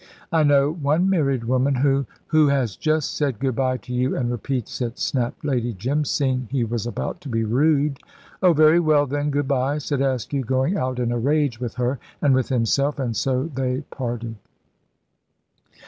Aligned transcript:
"I 0.31 0.41
know 0.41 0.71
one 0.73 1.11
married 1.11 1.43
woman 1.43 1.75
who" 1.75 2.07
"Who 2.29 2.47
has 2.47 2.75
just 2.75 3.15
said 3.15 3.37
good 3.37 3.55
bye 3.55 3.77
to 3.77 3.93
you, 3.93 4.17
and 4.17 4.31
repeats 4.31 4.81
it," 4.81 4.97
snapped 4.97 5.45
Lady 5.45 5.73
Jim, 5.73 6.05
seeing 6.05 6.47
he 6.49 6.63
was 6.63 6.87
about 6.87 7.21
to 7.21 7.29
be 7.29 7.43
rude. 7.43 7.99
"Oh, 8.41 8.53
very 8.53 8.79
well, 8.79 9.05
then, 9.05 9.29
good 9.29 9.47
bye," 9.47 9.77
said 9.77 10.01
Askew, 10.01 10.43
going 10.43 10.75
out 10.75 10.97
in 10.97 11.11
a 11.11 11.19
rage 11.19 11.59
with 11.59 11.75
her 11.75 11.99
and 12.19 12.33
with 12.33 12.49
himself. 12.49 12.97
And 12.97 13.15
so 13.15 13.43
they 13.53 13.81
parted. 13.91 14.37